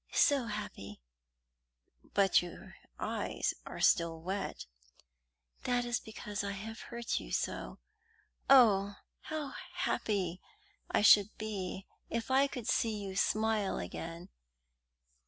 [0.13, 0.99] "So happy!"
[2.15, 4.65] "But your eyes are still wet."
[5.65, 7.77] "That is because I have hurt you so.
[8.49, 10.41] Oh, how happy
[10.89, 14.29] I should be if I could see you smile again!"